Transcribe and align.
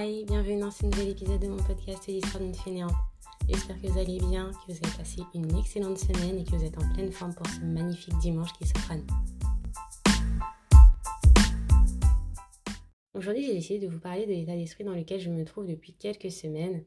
Bienvenue 0.00 0.60
dans 0.60 0.70
ce 0.70 0.86
nouvel 0.86 1.10
épisode 1.10 1.42
de 1.42 1.48
mon 1.48 1.62
podcast 1.62 2.06
L'histoire 2.06 2.42
d'une 2.42 2.54
fainéante. 2.54 2.94
J'espère 3.46 3.78
que 3.82 3.86
vous 3.86 3.98
allez 3.98 4.18
bien, 4.18 4.50
que 4.50 4.72
vous 4.72 4.78
avez 4.82 4.96
passé 4.96 5.20
une 5.34 5.54
excellente 5.58 5.98
semaine 5.98 6.38
et 6.38 6.44
que 6.44 6.56
vous 6.56 6.64
êtes 6.64 6.78
en 6.78 6.94
pleine 6.94 7.12
forme 7.12 7.34
pour 7.34 7.46
ce 7.46 7.60
magnifique 7.60 8.16
dimanche 8.16 8.50
qui 8.54 8.66
s'offre. 8.66 8.94
Aujourd'hui, 13.12 13.44
j'ai 13.44 13.52
décidé 13.52 13.78
de 13.86 13.92
vous 13.92 13.98
parler 13.98 14.24
de 14.24 14.30
l'état 14.32 14.56
d'esprit 14.56 14.84
dans 14.84 14.94
lequel 14.94 15.20
je 15.20 15.28
me 15.28 15.44
trouve 15.44 15.66
depuis 15.66 15.92
quelques 15.92 16.30
semaines, 16.30 16.82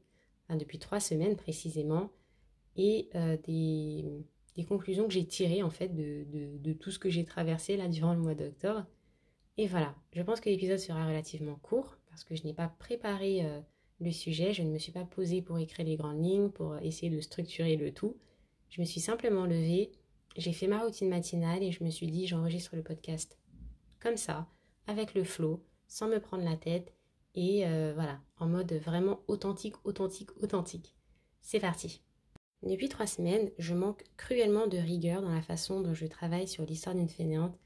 enfin 0.47 0.57
depuis 0.57 0.79
trois 0.79 0.99
semaines 0.99 1.35
précisément, 1.35 2.09
et 2.77 3.09
euh, 3.13 3.37
des, 3.45 4.25
conclusions 4.67 5.05
que 5.05 5.13
j'ai 5.13 5.27
tirées 5.27 5.61
en 5.61 5.69
fait 5.69 5.89
de 5.89 6.73
tout 6.73 6.89
ce 6.89 6.97
que 6.97 7.11
j'ai 7.11 7.25
traversé 7.25 7.77
là 7.77 7.87
durant 7.89 8.15
le 8.15 8.21
mois 8.21 8.33
d'octobre. 8.33 8.87
Et 9.57 9.67
voilà, 9.67 9.93
je 10.13 10.23
pense 10.23 10.39
que 10.39 10.49
l'épisode 10.49 10.79
sera 10.79 11.05
relativement 11.05 11.59
court 11.61 11.99
parce 12.13 12.23
que 12.23 12.35
je 12.35 12.43
n'ai 12.43 12.53
pas 12.53 12.67
préparé 12.67 13.43
euh, 13.43 13.59
le 13.99 14.11
sujet, 14.11 14.53
je 14.53 14.61
ne 14.61 14.69
me 14.69 14.77
suis 14.77 14.91
pas 14.91 15.03
posée 15.03 15.41
pour 15.41 15.57
écrire 15.57 15.83
les 15.83 15.95
grandes 15.95 16.23
lignes, 16.23 16.51
pour 16.51 16.77
essayer 16.77 17.09
de 17.09 17.19
structurer 17.19 17.75
le 17.75 17.91
tout. 17.91 18.15
Je 18.69 18.81
me 18.81 18.85
suis 18.85 19.01
simplement 19.01 19.47
levée, 19.47 19.91
j'ai 20.37 20.53
fait 20.53 20.67
ma 20.67 20.83
routine 20.83 21.09
matinale 21.09 21.63
et 21.63 21.71
je 21.71 21.83
me 21.83 21.89
suis 21.89 22.05
dit 22.05 22.27
j'enregistre 22.27 22.75
le 22.75 22.83
podcast 22.83 23.39
comme 23.99 24.15
ça, 24.15 24.47
avec 24.85 25.15
le 25.15 25.23
flow, 25.23 25.63
sans 25.87 26.07
me 26.07 26.19
prendre 26.19 26.43
la 26.43 26.55
tête 26.55 26.93
et 27.33 27.65
euh, 27.65 27.93
voilà, 27.95 28.21
en 28.37 28.47
mode 28.47 28.73
vraiment 28.73 29.21
authentique, 29.27 29.83
authentique, 29.83 30.29
authentique. 30.39 30.95
C'est 31.41 31.61
parti. 31.61 32.03
Depuis 32.61 32.89
trois 32.89 33.07
semaines, 33.07 33.49
je 33.57 33.73
manque 33.73 34.03
cruellement 34.17 34.67
de 34.67 34.77
rigueur 34.77 35.23
dans 35.23 35.33
la 35.33 35.41
façon 35.41 35.81
dont 35.81 35.95
je 35.95 36.05
travaille 36.05 36.47
sur 36.47 36.63
l'histoire 36.63 36.95
d'une 36.95 37.09
fainéante 37.09 37.57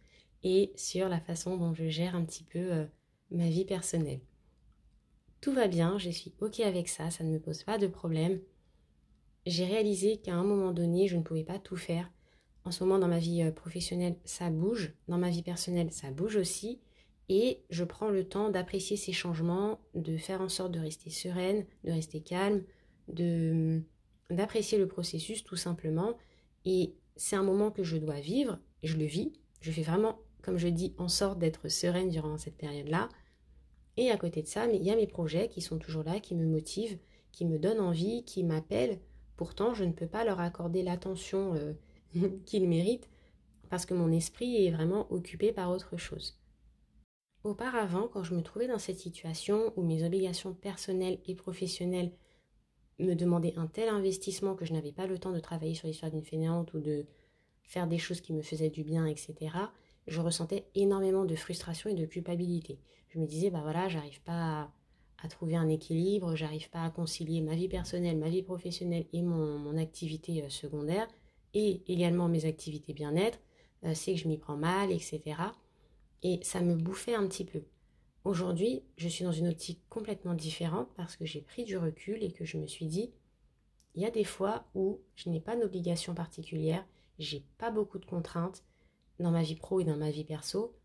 et 0.44 0.72
sur 0.78 1.10
la 1.10 1.20
façon 1.20 1.58
dont 1.58 1.74
je 1.74 1.90
gère 1.90 2.16
un 2.16 2.24
petit 2.24 2.46
peu 2.46 2.72
euh, 2.72 2.86
ma 3.30 3.50
vie 3.50 3.66
personnelle 3.66 4.22
tout 5.48 5.54
va 5.54 5.70
bien, 5.70 5.98
je 5.98 6.10
suis 6.10 6.34
OK 6.42 6.60
avec 6.60 6.90
ça, 6.90 7.10
ça 7.10 7.24
ne 7.24 7.32
me 7.32 7.40
pose 7.40 7.64
pas 7.64 7.78
de 7.78 7.88
problème. 7.88 8.42
J'ai 9.46 9.64
réalisé 9.64 10.18
qu'à 10.18 10.36
un 10.36 10.44
moment 10.44 10.74
donné, 10.74 11.08
je 11.08 11.16
ne 11.16 11.22
pouvais 11.22 11.46
pas 11.46 11.58
tout 11.58 11.78
faire. 11.78 12.12
En 12.66 12.72
ce 12.72 12.84
moment, 12.84 13.00
dans 13.00 13.08
ma 13.08 13.20
vie 13.20 13.44
euh, 13.44 13.52
professionnelle, 13.52 14.18
ça 14.26 14.50
bouge. 14.50 14.92
Dans 15.08 15.18
ma 15.18 15.30
vie 15.30 15.44
personnelle, 15.44 15.90
ça 15.94 16.12
bouge 16.12 16.36
aussi. 16.36 16.82
Et 17.30 17.64
je 17.70 17.86
prends 17.86 18.10
le 18.10 18.28
temps 18.28 18.50
d'apprécier 18.50 18.98
ces 18.98 19.14
changements, 19.14 19.80
de 19.96 20.18
faire 20.18 20.42
en 20.42 20.50
sorte 20.50 20.74
de 20.74 20.82
rester 20.82 21.12
sereine, 21.12 21.66
de 21.86 21.94
rester 21.94 22.20
calme, 22.20 22.64
de 23.08 23.84
d'apprécier 24.30 24.78
le 24.78 24.90
processus 24.90 25.46
tout 25.46 25.56
simplement. 25.56 26.18
Et 26.66 26.94
c'est 27.16 27.38
un 27.38 27.44
moment 27.44 27.72
que 27.72 27.86
je 27.86 27.96
dois 27.96 28.20
vivre, 28.20 28.60
je 28.84 28.98
le 28.98 29.06
vis. 29.06 29.32
Je 29.62 29.72
fais 29.72 29.84
vraiment, 29.84 30.20
comme 30.42 30.58
je 30.58 30.68
dis, 30.68 30.94
en 30.98 31.08
sorte 31.08 31.40
d'être 31.40 31.70
sereine 31.70 32.10
durant 32.10 32.38
cette 32.38 32.58
période-là. 32.58 33.08
Et 33.98 34.12
à 34.12 34.18
côté 34.18 34.44
de 34.44 34.48
ça, 34.48 34.68
il 34.68 34.84
y 34.84 34.92
a 34.92 34.96
mes 34.96 35.08
projets 35.08 35.50
qui 35.50 35.62
sont 35.62 35.80
toujours 35.80 36.04
là, 36.04 36.20
qui 36.20 36.36
me 36.36 36.46
motivent, 36.46 37.00
qui 37.32 37.46
me 37.46 37.58
donnent 37.58 37.80
envie, 37.80 38.24
qui 38.24 38.44
m'appellent. 38.44 39.00
Pourtant, 39.36 39.74
je 39.74 39.84
ne 39.84 39.92
peux 39.92 40.08
pas 40.08 40.24
leur 40.24 40.40
accorder 40.40 40.84
l'attention 40.84 41.56
euh, 41.56 41.74
qu'ils 42.46 42.68
méritent 42.68 43.10
parce 43.70 43.86
que 43.86 43.94
mon 43.94 44.12
esprit 44.12 44.66
est 44.66 44.72
vraiment 44.72 45.12
occupé 45.12 45.52
par 45.52 45.72
autre 45.72 45.98
chose. 45.98 46.40
Auparavant, 47.44 48.08
quand 48.08 48.24
je 48.24 48.34
me 48.34 48.42
trouvais 48.42 48.68
dans 48.68 48.80
cette 48.80 49.00
situation 49.00 49.74
où 49.76 49.84
mes 49.84 50.06
obligations 50.06 50.54
personnelles 50.54 51.20
et 51.26 51.36
professionnelles 51.36 52.12
me 53.00 53.14
demandaient 53.14 53.54
un 53.58 53.68
tel 53.68 53.90
investissement 53.90 54.56
que 54.56 54.66
je 54.66 54.74
n'avais 54.74 54.92
pas 54.92 55.08
le 55.08 55.20
temps 55.20 55.32
de 55.32 55.40
travailler 55.40 55.76
sur 55.76 55.88
l'histoire 55.88 56.12
d'une 56.12 56.24
fainéante 56.24 56.74
ou 56.74 56.80
de 56.80 57.06
faire 57.64 57.88
des 57.88 57.98
choses 57.98 58.22
qui 58.22 58.34
me 58.34 58.42
faisaient 58.42 58.70
du 58.70 58.84
bien, 58.84 59.06
etc., 59.06 59.36
je 60.08 60.22
ressentais 60.22 60.66
énormément 60.76 61.26
de 61.26 61.36
frustration 61.36 61.90
et 61.90 61.94
de 61.94 62.06
culpabilité. 62.06 62.80
Je 63.10 63.20
me 63.20 63.26
disais, 63.26 63.50
bah 63.50 63.62
voilà, 63.62 63.90
j'arrive 63.90 64.22
pas 64.22 64.72
à, 65.22 65.28
trouver 65.28 65.56
un 65.56 65.68
équilibre, 65.68 66.36
j'arrive 66.36 66.70
pas 66.70 66.84
à 66.84 66.90
concilier 66.90 67.42
ma 67.42 67.56
vie 67.56 67.68
personnelle, 67.68 68.18
ma 68.18 68.30
vie 68.30 68.44
professionnelle 68.44 69.06
et 69.14 69.22
mon, 69.22 69.78
activité 69.78 70.44
euh, 70.44 70.50
secondaire, 70.50 71.08
et 71.54 71.82
également 71.88 72.28
mes 72.28 72.46
activités 72.46 72.94
bien-être, 72.94 73.40
euh, 73.84 73.94
c'est 73.94 74.14
que 74.14 74.20
je 74.20 74.28
m'y 74.28 74.38
prends 74.38 74.58
mal, 74.58 74.92
etc. 74.92 75.22
Et 76.24 76.40
ça 76.44 76.62
me 76.62 76.76
bouffait 76.76 77.16
un 77.16 77.28
petit 77.28 77.46
peu. 77.46 77.64
Aujourd'hui, 78.24 78.84
je 78.98 79.08
suis 79.08 79.24
dans 79.24 79.32
une 79.32 79.48
optique 79.48 79.82
complètement 79.90 80.34
différente 80.34 80.90
parce 80.96 81.16
que 81.16 81.26
j'ai 81.26 81.42
pris 81.42 81.64
du 81.64 81.78
recul 81.78 82.24
et 82.24 82.32
que 82.32 82.46
je 82.46 82.58
me 82.58 82.68
suis 82.68 82.86
dit, 82.86 83.12
il 83.96 84.02
y 84.02 84.06
a 84.06 84.12
des 84.12 84.24
fois 84.26 84.66
où 84.76 85.00
je 85.16 85.30
n'ai 85.30 85.40
pas 85.40 85.56
d'obligation 85.56 86.14
particulière, 86.14 86.86
j'ai 87.20 87.44
pas 87.58 87.72
beaucoup 87.72 88.00
de 88.00 88.06
contraintes, 88.06 88.64
dans 89.20 89.32
ma 89.32 89.44
vie 89.44 89.56
pro 89.56 89.80
et 89.80 89.84
dans 89.84 89.96
ma 89.98 90.12
vie 90.12 90.24
perso. 90.24 90.76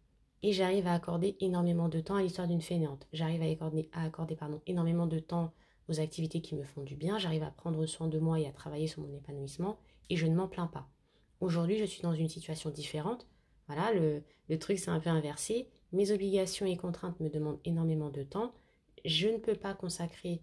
Et 0.43 0.53
j'arrive 0.53 0.87
à 0.87 0.95
accorder 0.95 1.37
énormément 1.41 1.89
de 1.89 2.01
temps 2.01 2.17
à 2.17 2.23
l'histoire 2.23 2.49
d'une 2.49 2.63
fainéante. 2.63 3.07
J'arrive 3.13 3.43
à 3.43 4.03
accorder, 4.03 4.61
énormément 4.67 5.07
de 5.07 5.19
temps 5.19 5.53
aux 5.89 6.01
activités 6.01 6.41
qui 6.41 6.55
me 6.55 6.65
font 6.65 6.83
du 6.83 6.97
bien. 6.97 7.19
J'arrive 7.19 7.45
à 7.45 7.51
prendre 7.51 7.87
soin 7.87 8.09
de 8.09 8.19
moi 8.19 8.41
et 8.41 8.47
à 8.47 8.53
travailler 8.53 8.89
sur 8.89 9.03
mon 9.03 9.15
épanouissement. 9.15 9.79
Et 10.11 10.17
je 10.17 10.27
ne 10.27 10.35
m'en 10.35 10.49
plains 10.49 10.67
pas. 10.67 10.89
Aujourd'hui, 11.41 11.79
je 11.79 11.85
suis 11.85 12.03
dans 12.03 12.15
une 12.15 12.29
situation 12.29 12.71
différente. 12.71 13.27
Voilà, 13.69 13.93
le, 13.93 14.23
le 14.49 14.59
truc 14.59 14.79
s'est 14.79 14.91
un 14.91 15.01
peu 15.01 15.11
inversé. 15.11 15.69
Mes 15.93 16.11
obligations 16.11 16.67
et 16.67 16.77
contraintes 16.77 17.21
me 17.21 17.29
demandent 17.29 17.61
énormément 17.65 18.11
de 18.11 18.23
temps. 18.23 18.53
Je 19.05 19.29
ne 19.29 19.39
peux 19.39 19.55
pas 19.55 19.75
consacrer 19.75 20.43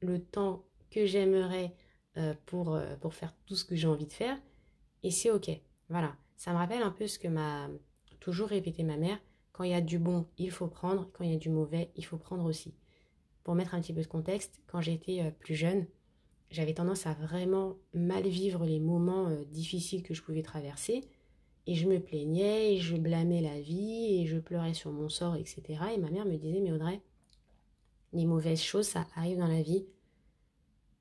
le 0.00 0.20
temps 0.20 0.64
que 0.90 1.06
j'aimerais 1.06 1.74
euh, 2.16 2.34
pour, 2.46 2.74
euh, 2.74 2.96
pour 2.96 3.14
faire 3.14 3.34
tout 3.46 3.54
ce 3.54 3.64
que 3.64 3.76
j'ai 3.76 3.86
envie 3.86 4.06
de 4.06 4.12
faire. 4.12 4.36
Et 5.02 5.10
c'est 5.10 5.30
OK. 5.30 5.50
Voilà. 5.88 6.16
Ça 6.38 6.52
me 6.52 6.56
rappelle 6.56 6.82
un 6.82 6.92
peu 6.92 7.08
ce 7.08 7.18
que 7.18 7.26
m'a 7.26 7.68
toujours 8.20 8.48
répété 8.48 8.84
ma 8.84 8.96
mère. 8.96 9.18
Quand 9.52 9.64
il 9.64 9.72
y 9.72 9.74
a 9.74 9.80
du 9.80 9.98
bon, 9.98 10.24
il 10.38 10.52
faut 10.52 10.68
prendre. 10.68 11.10
Quand 11.12 11.24
il 11.24 11.32
y 11.32 11.34
a 11.34 11.38
du 11.38 11.50
mauvais, 11.50 11.90
il 11.96 12.04
faut 12.04 12.16
prendre 12.16 12.44
aussi. 12.44 12.74
Pour 13.42 13.56
mettre 13.56 13.74
un 13.74 13.80
petit 13.80 13.92
peu 13.92 14.02
de 14.02 14.06
contexte, 14.06 14.60
quand 14.68 14.80
j'étais 14.80 15.20
euh, 15.20 15.32
plus 15.32 15.56
jeune, 15.56 15.86
j'avais 16.52 16.74
tendance 16.74 17.08
à 17.08 17.14
vraiment 17.14 17.76
mal 17.92 18.22
vivre 18.22 18.64
les 18.64 18.78
moments 18.78 19.26
euh, 19.26 19.44
difficiles 19.46 20.04
que 20.04 20.14
je 20.14 20.22
pouvais 20.22 20.42
traverser. 20.42 21.08
Et 21.66 21.74
je 21.74 21.88
me 21.88 21.98
plaignais, 21.98 22.74
et 22.74 22.78
je 22.78 22.96
blâmais 22.96 23.40
la 23.40 23.60
vie, 23.60 24.20
et 24.20 24.26
je 24.26 24.38
pleurais 24.38 24.74
sur 24.74 24.92
mon 24.92 25.08
sort, 25.08 25.34
etc. 25.34 25.62
Et 25.92 25.98
ma 25.98 26.08
mère 26.08 26.24
me 26.24 26.36
disait, 26.36 26.60
mais 26.60 26.70
Audrey, 26.70 27.00
les 28.12 28.26
mauvaises 28.26 28.62
choses, 28.62 28.86
ça 28.86 29.08
arrive 29.16 29.38
dans 29.38 29.48
la 29.48 29.62
vie 29.62 29.86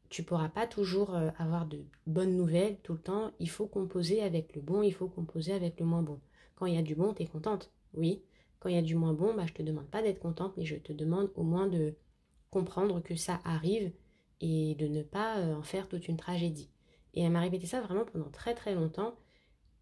tu 0.09 0.23
pourras 0.23 0.49
pas 0.49 0.67
toujours 0.67 1.15
euh, 1.15 1.29
avoir 1.37 1.65
de 1.65 1.83
bonnes 2.05 2.35
nouvelles 2.35 2.77
tout 2.83 2.93
le 2.93 2.99
temps. 2.99 3.31
Il 3.39 3.49
faut 3.49 3.67
composer 3.67 4.21
avec 4.21 4.55
le 4.55 4.61
bon, 4.61 4.81
il 4.81 4.93
faut 4.93 5.07
composer 5.07 5.53
avec 5.53 5.79
le 5.79 5.85
moins 5.85 6.01
bon. 6.01 6.19
Quand 6.55 6.65
il 6.65 6.75
y 6.75 6.77
a 6.77 6.81
du 6.81 6.95
bon, 6.95 7.13
tu 7.13 7.23
es 7.23 7.27
contente, 7.27 7.71
oui. 7.93 8.21
Quand 8.59 8.69
il 8.69 8.75
y 8.75 8.79
a 8.79 8.83
du 8.83 8.95
moins 8.95 9.13
bon, 9.13 9.33
bah, 9.35 9.45
je 9.45 9.53
te 9.53 9.61
demande 9.61 9.87
pas 9.87 10.01
d'être 10.01 10.19
contente, 10.19 10.53
mais 10.57 10.65
je 10.65 10.75
te 10.75 10.93
demande 10.93 11.31
au 11.35 11.43
moins 11.43 11.67
de 11.67 11.95
comprendre 12.49 13.01
que 13.01 13.15
ça 13.15 13.39
arrive 13.43 13.91
et 14.41 14.75
de 14.75 14.87
ne 14.87 15.03
pas 15.03 15.39
euh, 15.39 15.55
en 15.55 15.63
faire 15.63 15.87
toute 15.87 16.07
une 16.07 16.17
tragédie. 16.17 16.69
Et 17.13 17.21
elle 17.21 17.31
m'a 17.31 17.41
répété 17.41 17.67
ça 17.67 17.81
vraiment 17.81 18.05
pendant 18.05 18.29
très 18.29 18.55
très 18.55 18.75
longtemps. 18.75 19.15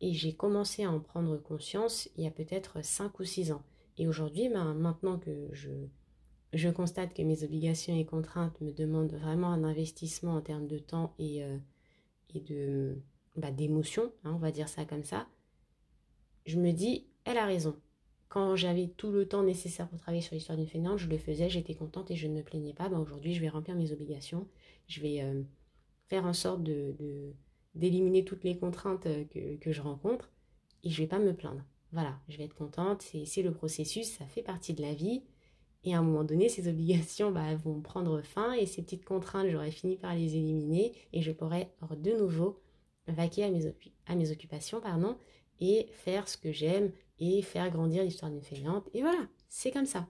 Et 0.01 0.13
j'ai 0.13 0.33
commencé 0.33 0.83
à 0.83 0.91
en 0.91 0.99
prendre 0.99 1.37
conscience 1.37 2.09
il 2.17 2.23
y 2.23 2.27
a 2.27 2.31
peut-être 2.31 2.83
5 2.83 3.19
ou 3.19 3.23
6 3.23 3.51
ans. 3.51 3.63
Et 3.97 4.07
aujourd'hui, 4.07 4.49
bah, 4.49 4.63
maintenant 4.73 5.19
que 5.19 5.49
je 5.53 5.69
je 6.55 6.69
constate 6.69 7.13
que 7.13 7.21
mes 7.21 7.43
obligations 7.43 7.95
et 7.95 8.05
contraintes 8.05 8.59
me 8.61 8.71
demandent 8.71 9.11
vraiment 9.11 9.49
un 9.49 9.63
investissement 9.63 10.35
en 10.35 10.41
termes 10.41 10.67
de 10.67 10.79
temps 10.79 11.13
et, 11.19 11.43
euh, 11.43 11.57
et 12.33 12.39
de 12.39 12.97
bah, 13.35 13.51
d'émotion, 13.51 14.11
hein, 14.23 14.31
on 14.33 14.39
va 14.39 14.51
dire 14.51 14.69
ça 14.69 14.85
comme 14.85 15.03
ça, 15.03 15.27
je 16.45 16.57
me 16.57 16.71
dis, 16.71 17.07
elle 17.25 17.37
a 17.37 17.45
raison. 17.45 17.75
Quand 18.29 18.55
j'avais 18.55 18.87
tout 18.87 19.11
le 19.11 19.27
temps 19.27 19.43
nécessaire 19.43 19.89
pour 19.89 19.99
travailler 19.99 20.21
sur 20.21 20.33
l'histoire 20.33 20.57
d'une 20.57 20.67
fainéante, 20.67 20.99
je 20.99 21.09
le 21.09 21.17
faisais, 21.17 21.49
j'étais 21.49 21.75
contente 21.75 22.09
et 22.11 22.15
je 22.15 22.27
ne 22.27 22.33
me 22.33 22.43
plaignais 22.43 22.73
pas. 22.73 22.87
Bah, 22.87 22.99
aujourd'hui, 22.99 23.33
je 23.33 23.41
vais 23.41 23.49
remplir 23.49 23.75
mes 23.75 23.91
obligations, 23.91 24.47
je 24.87 25.01
vais 25.01 25.21
euh, 25.21 25.43
faire 26.07 26.25
en 26.25 26.33
sorte 26.33 26.63
de, 26.63 27.33
d'éliminer 27.75 28.23
toutes 28.23 28.45
les 28.45 28.57
contraintes 28.57 29.07
euh, 29.07 29.25
que, 29.25 29.57
que, 29.57 29.71
je 29.73 29.81
rencontre 29.81 30.31
et 30.83 30.89
je 30.89 31.01
vais 31.01 31.07
pas 31.07 31.19
me 31.19 31.33
plaindre. 31.33 31.65
Voilà, 31.91 32.17
je 32.29 32.37
vais 32.37 32.45
être 32.45 32.55
contente, 32.55 33.01
c'est 33.01 33.41
le 33.41 33.51
processus, 33.51 34.07
ça 34.07 34.25
fait 34.25 34.41
partie 34.41 34.73
de 34.73 34.81
la 34.81 34.93
vie. 34.93 35.23
Et 35.85 35.93
à 35.93 35.99
un 35.99 36.01
moment 36.01 36.23
donné, 36.23 36.49
ces 36.49 36.67
obligations 36.67 37.31
bah, 37.31 37.55
vont 37.55 37.79
prendre 37.79 38.21
fin 38.21 38.53
et 38.53 38.65
ces 38.65 38.81
petites 38.81 39.05
contraintes, 39.05 39.49
j'aurai 39.49 39.71
fini 39.71 39.95
par 39.95 40.15
les 40.15 40.35
éliminer 40.35 40.93
et 41.13 41.21
je 41.21 41.31
pourrai 41.31 41.69
de 41.95 42.11
nouveau 42.11 42.59
vaquer 43.07 43.43
à 43.43 44.15
mes, 44.15 44.31
occupations 44.31 44.81
et 45.59 45.87
faire 45.93 46.27
ce 46.27 46.37
que 46.37 46.51
j'aime 46.51 46.91
et 47.19 47.43
faire 47.43 47.69
grandir 47.69 48.03
l'histoire 48.03 48.31
d'une 48.31 48.41
fainéante. 48.41 48.89
Et 48.93 49.01
voilà, 49.01 49.27
c'est 49.47 49.71
comme 49.71 49.85
ça. 49.85 50.07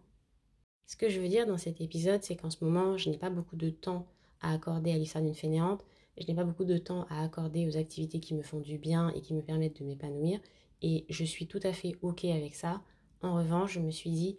Ce 0.87 0.95
que 0.95 1.09
je 1.09 1.19
veux 1.19 1.27
dire 1.27 1.45
dans 1.45 1.57
cet 1.57 1.81
épisode, 1.81 2.23
c'est 2.23 2.37
qu'en 2.37 2.49
ce 2.49 2.63
moment, 2.63 2.97
je 2.97 3.09
n'ai 3.09 3.17
pas 3.17 3.29
beaucoup 3.29 3.57
de 3.57 3.69
temps 3.69 4.07
à 4.41 4.53
accorder 4.53 4.91
à 4.91 4.97
l'histoire 4.97 5.23
d'une 5.23 5.35
fainéante. 5.35 5.83
Je 6.17 6.25
n'ai 6.25 6.35
pas 6.35 6.45
beaucoup 6.45 6.63
de 6.63 6.77
temps 6.77 7.05
à 7.09 7.21
accorder 7.21 7.67
aux 7.67 7.75
activités 7.75 8.21
qui 8.21 8.33
me 8.33 8.43
font 8.43 8.61
du 8.61 8.77
bien 8.77 9.09
et 9.09 9.21
qui 9.21 9.33
me 9.33 9.41
permettent 9.41 9.81
de 9.81 9.85
m'épanouir. 9.85 10.39
Et 10.81 11.05
je 11.09 11.25
suis 11.25 11.47
tout 11.47 11.59
à 11.63 11.73
fait 11.73 11.95
OK 12.01 12.23
avec 12.25 12.55
ça. 12.55 12.81
En 13.21 13.35
revanche, 13.35 13.73
je 13.73 13.79
me 13.79 13.91
suis 13.91 14.11
dit, 14.11 14.37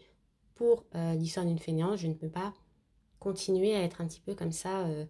pour 0.57 0.85
euh, 0.95 1.15
l'histoire 1.15 1.47
d'une 1.47 1.59
fainéante, 1.59 1.99
je 1.99 2.09
ne 2.09 2.15
peux 2.15 2.29
pas 2.29 2.53
continuer 3.21 3.75
à 3.75 3.83
être 3.83 4.01
un 4.01 4.07
petit 4.07 4.21
peu 4.21 4.35
comme 4.35 4.53
ça, 4.53 4.87
euh, 4.87 5.05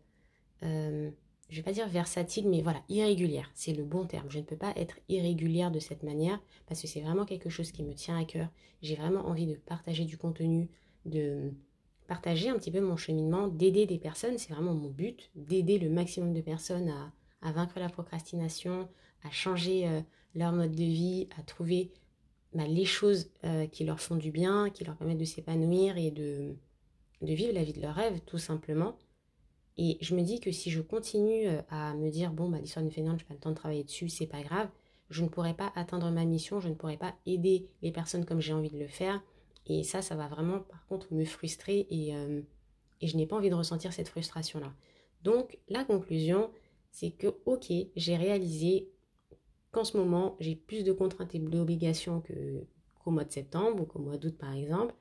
euh, 0.63 1.11
je 1.49 1.55
ne 1.55 1.57
vais 1.57 1.63
pas 1.63 1.73
dire 1.73 1.89
versatile, 1.89 2.49
mais 2.49 2.61
voilà, 2.61 2.83
irrégulière, 2.89 3.51
c'est 3.55 3.73
le 3.73 3.85
bon 3.85 4.05
terme. 4.07 4.29
Je 4.29 4.39
ne 4.39 4.45
peux 4.45 4.57
pas 4.57 4.73
être 4.77 4.99
irrégulière 5.09 5.71
de 5.71 5.79
cette 5.79 6.03
manière 6.03 6.41
parce 6.67 6.83
que 6.83 6.89
c'est 6.89 7.01
vraiment 7.01 7.25
quelque 7.25 7.49
chose 7.49 7.71
qui 7.71 7.85
me 7.85 7.95
tient 7.95 8.19
à 8.19 8.25
cœur. 8.25 8.49
J'ai 8.83 8.97
vraiment 8.97 9.27
envie 9.27 9.47
de 9.47 9.55
partager 9.55 10.05
du 10.05 10.19
contenu, 10.19 10.69
de 11.05 11.53
partager 12.09 12.49
un 12.49 12.57
petit 12.57 12.73
peu 12.73 12.81
mon 12.81 12.97
cheminement, 12.97 13.47
d'aider 13.47 13.87
des 13.87 13.99
personnes. 13.99 14.39
C'est 14.39 14.53
vraiment 14.53 14.75
mon 14.75 14.91
but, 14.91 15.31
d'aider 15.37 15.79
le 15.79 15.89
maximum 15.89 16.33
de 16.33 16.41
personnes 16.41 16.93
à, 17.43 17.53
vaincre 17.53 17.79
la 17.79 17.89
procrastination, 17.89 18.89
à 19.23 19.31
changer 19.31 19.87
euh, 19.87 20.01
leur 20.35 20.53
mode 20.53 20.75
de 20.75 20.85
vie, 20.85 21.29
à 21.39 21.43
trouver 21.43 21.93
bah, 22.57 22.67
les 22.67 22.87
choses 22.87 23.31
euh, 23.45 23.67
qui 23.67 23.85
leur 23.85 24.01
font 24.01 24.17
du 24.17 24.31
bien, 24.31 24.71
qui 24.71 24.83
leur 24.83 24.97
permettent 24.97 25.19
de 25.19 25.27
s'épanouir 25.27 25.99
et 25.99 26.11
de, 26.11 26.57
vivre 27.21 27.53
la 27.53 27.63
vie 27.63 27.75
de 27.75 27.83
leur 27.83 27.95
rêve, 27.95 28.21
tout 28.25 28.39
simplement. 28.39 28.97
Et 29.77 29.99
je 30.01 30.15
me 30.17 30.23
dis 30.23 30.41
que 30.41 30.51
si 30.51 30.71
je 30.71 30.81
continue 30.81 31.49
euh, 31.49 31.61
à 31.69 31.93
me 31.93 32.11
dire, 32.11 32.33
bon, 32.33 32.49
bah, 32.49 32.59
l'histoire 32.59 32.83
d'une 32.83 32.93
fainéante, 32.93 33.19
je 33.19 33.25
n'ai 33.25 33.29
pas 33.29 33.35
le 33.35 33.41
temps 33.41 33.51
de 33.51 33.57
travailler 33.57 33.85
dessus, 33.85 34.09
c'est 34.09 34.27
pas 34.27 34.41
grave, 34.41 34.71
je 35.11 35.23
ne 35.23 35.29
pourrai 35.29 35.53
pas 35.53 35.71
atteindre 35.77 36.11
ma 36.11 36.25
mission, 36.25 36.59
je 36.59 36.71
ne 36.71 36.75
pourrai 36.75 36.97
pas 36.97 37.15
aider 37.27 37.69
les 37.83 37.93
personnes 37.93 38.25
comme 38.25 38.41
j'ai 38.41 38.55
envie 38.55 38.71
de 38.71 38.79
le 38.79 38.89
faire. 38.89 39.23
Et 39.67 39.83
ça, 39.83 40.01
ça 40.01 40.15
va 40.15 40.27
vraiment, 40.27 40.61
par 40.61 40.87
contre, 40.87 41.13
me 41.13 41.27
frustrer 41.27 41.87
et, 41.91 42.17
euh, 42.17 42.41
et 43.03 43.07
je 43.07 43.19
n'ai 43.19 43.27
pas 43.27 43.37
envie 43.37 43.51
de 43.51 43.55
ressentir 43.55 43.93
cette 43.93 44.09
frustration-là. 44.09 44.73
Donc, 45.23 45.59
la 45.69 45.85
conclusion, 45.85 46.51
c'est 46.91 47.11
que, 47.11 47.35
ok, 47.45 47.71
j'ai 47.97 48.17
réalisé 48.17 48.89
qu'en 49.77 49.85
ce 49.85 49.97
moment, 49.97 50.37
j'ai 50.41 50.57
plus 50.57 50.85
de 50.85 50.93
contraintes 50.93 51.35
et 51.35 51.39
d'obligations 51.39 52.23
qu'au 52.23 53.11
mois 53.11 53.25
de 53.25 53.33
septembre 53.33 53.83
ou 53.83 53.87
qu'au 53.87 54.01
mois 54.01 54.17
d'août, 54.17 54.37
par 54.39 54.53
exemple 54.55 54.95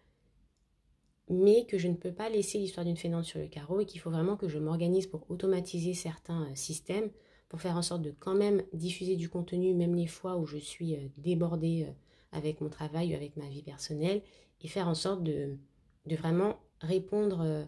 mais 1.30 1.66
que 1.66 1.78
je 1.78 1.88
ne 1.88 1.96
peux 1.96 2.12
pas 2.12 2.30
laisser 2.30 2.60
l'histoire 2.60 2.86
d'une 2.86 2.98
fainéante 2.98 3.26
sur 3.26 3.40
le 3.40 3.48
carreau 3.48 3.80
et 3.80 3.86
qu'il 3.86 4.00
faut 4.00 4.12
vraiment 4.12 4.38
que 4.38 4.48
je 4.48 4.60
m'organise 4.60 5.08
pour 5.08 5.30
automatiser 5.30 5.94
certains 5.94 6.44
euh, 6.44 6.56
systèmes, 6.56 7.10
pour 7.50 7.62
faire 7.62 7.78
en 7.78 7.82
sorte 7.82 8.02
de 8.02 8.12
quand 8.12 8.36
même 8.36 8.64
diffuser 8.74 9.16
du 9.16 9.30
contenu, 9.30 9.74
même 9.74 9.96
les 9.96 10.08
fois 10.08 10.38
où 10.38 10.46
je 10.46 10.58
suis 10.58 10.96
euh, 10.96 11.08
débordée 11.18 11.86
euh, 11.88 11.92
avec 12.32 12.62
mon 12.62 12.70
travail 12.70 13.14
ou 13.14 13.16
avec 13.16 13.38
ma 13.38 13.48
vie 13.48 13.64
personnelle, 13.64 14.22
et 14.62 14.68
faire 14.68 14.88
en 14.88 14.96
sorte 14.96 15.24
de, 15.24 15.58
de 16.06 16.16
vraiment 16.16 16.60
répondre, 16.82 17.68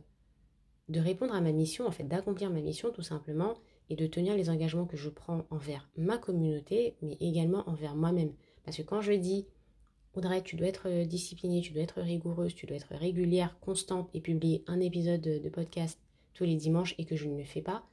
de 0.90 1.00
répondre 1.00 1.34
à 1.34 1.42
ma 1.42 1.52
mission, 1.52 1.86
en 1.86 1.92
fait, 1.92 2.04
d'accomplir 2.04 2.50
ma 2.50 2.62
mission 2.62 2.92
tout 2.92 3.02
simplement, 3.02 3.56
et 3.90 3.96
de 3.96 4.08
tenir 4.08 4.36
les 4.36 4.50
engagements 4.50 4.86
que 4.86 4.98
je 4.98 5.10
prends 5.10 5.46
envers 5.50 5.90
ma 5.98 6.18
communauté, 6.18 6.96
mais 7.02 7.18
également 7.20 7.68
envers 7.70 7.96
moi-même. 7.96 8.34
Parce 8.64 8.78
que 8.78 8.84
quand 8.84 9.02
je 9.02 9.14
dis 9.14 9.46
Audrey, 10.18 10.42
tu 10.42 10.56
dois 10.56 10.68
être 10.68 10.90
euh, 10.90 11.06
disciplinée, 11.06 11.62
tu 11.62 11.74
dois 11.74 11.84
être 11.84 12.02
rigoureuse, 12.02 12.56
tu 12.56 12.66
dois 12.66 12.78
être 12.78 12.96
régulière, 12.96 13.60
constante 13.60 14.10
et 14.16 14.20
publier 14.20 14.64
un 14.66 14.80
épisode 14.80 15.22
de, 15.22 15.50
podcast 15.50 16.00
tous 16.34 16.44
les 16.44 16.56
dimanches 16.56 16.96
et 16.98 17.06
que 17.06 17.16
je 17.16 17.28
ne 17.28 17.38
le 17.38 17.44
fais 17.44 17.62
pas, 17.62 17.84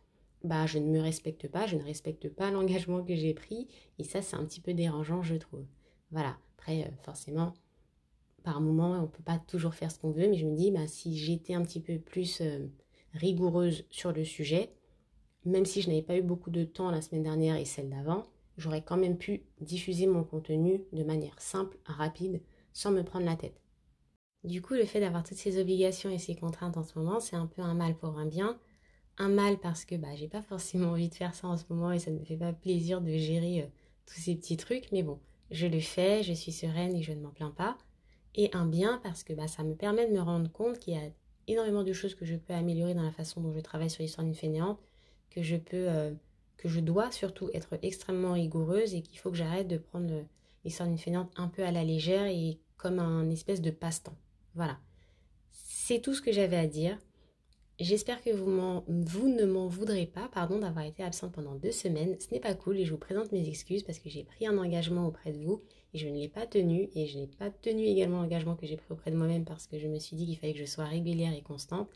bah 0.43 0.65
je 0.65 0.79
ne 0.79 0.89
me 0.89 1.01
respecte 1.01 1.49
pas, 1.49 1.67
je 1.67 1.77
ne 1.77 1.83
respecte 1.83 2.31
pas 2.31 2.51
l'engagement 2.51 3.05
que 3.05 3.15
j'ai 3.15 3.35
pris 3.35 3.69
et 3.99 4.05
ça 4.05 4.23
c'est 4.23 4.37
un 4.37 4.45
petit 4.47 4.61
peu 4.61 4.73
dérangeant 4.73 5.23
je 5.23 5.35
trouve. 5.35 5.67
Voilà, 6.13 6.39
après 6.57 6.85
euh, 6.85 6.91
forcément 7.03 7.53
par 8.43 8.61
moment 8.63 9.03
on 9.03 9.07
peut 9.07 9.23
pas 9.23 9.39
toujours 9.39 9.75
faire 9.75 9.91
ce 9.91 9.99
qu'on 9.99 10.11
veut 10.11 10.29
mais 10.29 10.37
je 10.37 10.47
me 10.47 10.57
dis 10.57 10.71
bah 10.71 10.87
si 10.87 11.19
j'étais 11.19 11.53
un 11.53 11.63
petit 11.63 11.81
peu 11.81 11.99
plus 11.99 12.41
euh, 12.41 12.67
rigoureuse 13.13 13.85
sur 13.91 14.13
le 14.13 14.25
sujet, 14.25 14.71
même 15.45 15.67
si 15.67 15.83
je 15.83 15.89
n'avais 15.89 16.03
pas 16.03 16.17
eu 16.17 16.23
beaucoup 16.23 16.51
de 16.51 16.65
temps 16.65 16.91
la 16.91 17.03
semaine 17.03 17.23
dernière 17.23 17.57
et 17.57 17.65
celle 17.65 17.91
d'avant, 17.91 18.27
j'aurais 18.57 18.83
quand 18.83 18.97
même 18.97 19.19
pu 19.19 19.43
diffuser 19.61 20.07
mon 20.07 20.25
contenu 20.25 20.83
de 20.93 21.05
manière 21.05 21.41
simple, 21.41 21.77
rapide, 21.85 22.41
sans 22.73 22.91
me 22.91 23.03
prendre 23.03 23.27
la 23.27 23.37
tête. 23.37 23.61
Du 24.45 24.61
coup, 24.61 24.75
le 24.75 24.85
fait 24.85 25.01
d'avoir 25.01 25.25
toutes 25.25 25.39
ces 25.39 25.61
obligations 25.61 26.11
et 26.11 26.19
ces 26.19 26.35
contraintes 26.35 26.77
en 26.77 26.83
ce 26.83 26.99
moment, 26.99 27.19
c'est 27.19 27.37
un 27.37 27.47
peu 27.47 27.63
un 27.63 27.75
mal 27.75 27.97
pour 27.97 28.19
un 28.19 28.27
bien. 28.27 28.59
Un 29.17 29.29
mal 29.29 29.59
parce 29.59 29.85
que 29.85 29.95
bah, 29.95 30.15
j'ai 30.17 30.29
pas 30.29 30.43
forcément 30.43 30.91
envie 30.91 31.09
de 31.09 31.15
faire 31.15 31.35
ça 31.35 31.47
en 31.47 31.57
ce 31.57 31.65
moment 31.71 31.93
et 31.93 31.99
ça 31.99 32.11
ne 32.11 32.19
me 32.19 32.25
fait 32.25 32.37
pas 32.37 32.53
plaisir 32.53 33.01
de 33.01 33.13
gérer 33.13 33.63
euh, 33.63 33.67
tous 34.07 34.21
ces 34.21 34.35
petits 34.35 34.57
trucs, 34.57 34.91
mais 34.93 35.03
bon, 35.03 35.19
je 35.51 35.67
le 35.67 35.81
fais, 35.81 36.23
je 36.23 36.33
suis 36.33 36.53
sereine 36.53 36.95
et 36.95 37.03
je 37.03 37.13
ne 37.13 37.21
m'en 37.21 37.31
plains 37.31 37.53
pas. 37.53 37.79
Et 38.35 38.51
un 38.53 38.67
bien 38.67 39.01
parce 39.03 39.23
que 39.23 39.33
bah, 39.33 39.47
ça 39.47 39.63
me 39.63 39.75
permet 39.75 40.07
de 40.09 40.13
me 40.13 40.21
rendre 40.21 40.51
compte 40.51 40.79
qu'il 40.79 40.95
y 40.95 40.99
a 40.99 41.11
énormément 41.47 41.85
de 41.85 41.93
choses 41.93 42.15
que 42.15 42.25
je 42.25 42.37
peux 42.37 42.53
améliorer 42.53 42.95
dans 42.95 43.03
la 43.03 43.13
façon 43.13 43.41
dont 43.41 43.53
je 43.53 43.61
travaille 43.61 43.91
sur 43.91 44.03
l'histoire 44.03 44.25
d'une 44.25 44.35
fainéante, 44.35 44.81
que 45.35 45.43
je 45.43 45.57
peux 45.57 45.89
euh, 45.89 46.13
que 46.57 46.69
je 46.69 46.81
dois 46.81 47.11
surtout 47.11 47.51
être 47.53 47.79
extrêmement 47.83 48.33
rigoureuse 48.33 48.95
et 48.95 49.03
qu'il 49.03 49.19
faut 49.19 49.31
que 49.31 49.37
j'arrête 49.37 49.69
de 49.69 49.77
prendre 49.77 50.25
l'histoire 50.65 50.89
d'une 50.89 50.99
fainéante 50.99 51.33
un 51.37 51.49
peu 51.49 51.65
à 51.65 51.73
la 51.73 51.85
légère 51.85 52.27
et 52.27 52.59
comme 52.77 52.99
un 52.99 53.29
espèce 53.31 53.61
de 53.61 53.71
passe-temps. 53.71 54.17
Voilà. 54.55 54.79
C'est 55.51 56.01
tout 56.01 56.15
ce 56.15 56.23
que 56.23 56.33
j'avais 56.33 56.57
à 56.57 56.67
dire. 56.67 56.99
J'espère 57.81 58.23
que 58.23 58.31
vous, 58.31 58.47
vous 58.87 59.29
ne 59.29 59.45
m'en 59.45 59.67
voudrez 59.67 60.07
pas 60.07 60.29
pardon, 60.33 60.61
d'avoir 60.61 60.85
été 60.85 61.03
absente 61.03 61.33
pendant 61.33 61.57
deux 61.57 61.73
semaines. 61.73 62.17
Ce 62.21 62.33
n'est 62.33 62.41
pas 62.41 62.55
cool 62.55 62.79
et 62.79 62.85
je 62.85 62.93
vous 62.93 62.99
présente 62.99 63.33
mes 63.33 63.49
excuses 63.49 63.83
parce 63.83 63.99
que 63.99 64.09
j'ai 64.09 64.23
pris 64.23 64.47
un 64.47 64.57
engagement 64.57 65.07
auprès 65.07 65.33
de 65.33 65.39
vous 65.39 65.61
et 65.93 65.99
je 65.99 66.09
ne 66.09 66.15
l'ai 66.15 66.29
pas 66.29 66.47
tenu. 66.47 66.89
Et 66.95 67.07
je 67.07 67.19
n'ai 67.19 67.27
pas 67.27 67.51
tenu 67.51 67.83
également 67.83 68.23
l'engagement 68.23 68.55
que 68.55 68.67
j'ai 68.67 68.77
pris 68.77 68.93
auprès 68.93 69.11
de 69.11 69.17
moi-même 69.17 69.45
parce 69.45 69.67
que 69.67 69.79
je 69.79 69.89
me 69.89 69.99
suis 69.99 70.17
dit 70.17 70.25
qu'il 70.25 70.39
fallait 70.39 70.53
que 70.53 70.61
je 70.61 70.65
sois 70.65 70.85
régulière 70.85 71.35
et 71.35 71.43
constante. 71.43 71.91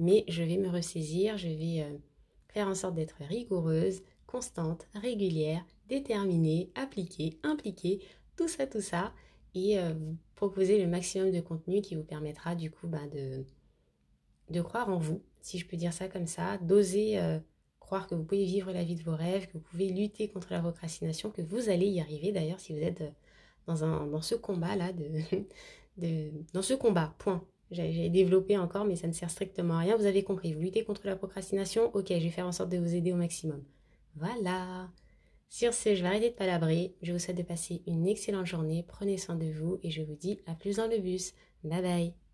Mais 0.00 0.24
je 0.28 0.42
vais 0.42 0.56
me 0.56 0.68
ressaisir, 0.68 1.38
je 1.38 1.48
vais 1.48 1.82
euh, 1.82 1.96
faire 2.58 2.66
en 2.66 2.74
sorte 2.74 2.96
d'être 2.96 3.14
rigoureuse, 3.20 4.02
constante, 4.26 4.88
régulière, 4.92 5.64
déterminée, 5.88 6.72
appliquée, 6.74 7.38
impliquée, 7.44 8.00
tout 8.36 8.48
ça, 8.48 8.66
tout 8.66 8.80
ça, 8.80 9.12
et 9.54 9.78
euh, 9.78 9.94
vous 9.94 10.16
proposer 10.34 10.82
le 10.82 10.88
maximum 10.88 11.30
de 11.30 11.40
contenu 11.40 11.82
qui 11.82 11.94
vous 11.94 12.02
permettra 12.02 12.56
du 12.56 12.72
coup 12.72 12.88
bah, 12.88 13.06
de, 13.14 13.44
de 14.50 14.60
croire 14.60 14.88
en 14.88 14.98
vous, 14.98 15.22
si 15.40 15.56
je 15.60 15.68
peux 15.68 15.76
dire 15.76 15.92
ça 15.92 16.08
comme 16.08 16.26
ça, 16.26 16.58
d'oser 16.58 17.20
euh, 17.20 17.38
croire 17.78 18.08
que 18.08 18.16
vous 18.16 18.24
pouvez 18.24 18.44
vivre 18.44 18.72
la 18.72 18.82
vie 18.82 18.96
de 18.96 19.04
vos 19.04 19.14
rêves, 19.14 19.46
que 19.46 19.52
vous 19.52 19.60
pouvez 19.60 19.90
lutter 19.90 20.28
contre 20.28 20.52
la 20.52 20.58
procrastination, 20.58 21.30
que 21.30 21.42
vous 21.42 21.68
allez 21.68 21.86
y 21.86 22.00
arriver 22.00 22.32
d'ailleurs 22.32 22.58
si 22.58 22.72
vous 22.72 22.82
êtes 22.82 23.02
euh, 23.02 23.10
dans, 23.68 23.84
un, 23.84 24.08
dans 24.08 24.20
ce 24.20 24.34
combat-là, 24.34 24.92
de, 24.92 25.06
de, 25.96 26.32
dans 26.52 26.62
ce 26.62 26.74
combat, 26.74 27.14
point. 27.18 27.46
J'ai 27.70 28.08
développé 28.08 28.56
encore, 28.56 28.84
mais 28.84 28.96
ça 28.96 29.06
ne 29.06 29.12
sert 29.12 29.30
strictement 29.30 29.74
à 29.74 29.80
rien. 29.80 29.96
Vous 29.96 30.06
avez 30.06 30.22
compris, 30.24 30.54
vous 30.54 30.60
luttez 30.60 30.84
contre 30.84 31.06
la 31.06 31.16
procrastination, 31.16 31.94
ok, 31.94 32.06
je 32.08 32.14
vais 32.14 32.30
faire 32.30 32.46
en 32.46 32.52
sorte 32.52 32.70
de 32.70 32.78
vous 32.78 32.94
aider 32.94 33.12
au 33.12 33.16
maximum. 33.16 33.62
Voilà. 34.16 34.88
Sur 35.48 35.72
ce, 35.72 35.94
je 35.94 36.02
vais 36.02 36.08
arrêter 36.08 36.30
de 36.30 36.34
palabrer. 36.34 36.94
Je 37.02 37.12
vous 37.12 37.18
souhaite 37.18 37.38
de 37.38 37.42
passer 37.42 37.82
une 37.86 38.06
excellente 38.06 38.46
journée. 38.46 38.84
Prenez 38.86 39.16
soin 39.18 39.34
de 39.36 39.50
vous 39.50 39.78
et 39.82 39.90
je 39.90 40.02
vous 40.02 40.16
dis 40.16 40.40
à 40.46 40.54
plus 40.54 40.76
dans 40.76 40.88
le 40.88 40.98
bus. 40.98 41.34
Bye 41.64 41.82
bye. 41.82 42.27